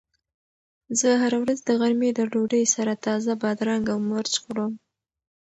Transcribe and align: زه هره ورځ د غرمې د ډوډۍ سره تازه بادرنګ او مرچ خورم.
زه 0.99 1.09
هره 1.21 1.37
ورځ 1.43 1.59
د 1.63 1.69
غرمې 1.79 2.09
د 2.13 2.19
ډوډۍ 2.31 2.63
سره 2.75 3.01
تازه 3.05 3.31
بادرنګ 3.41 3.85
او 3.93 3.99
مرچ 4.09 4.33
خورم. 4.41 4.71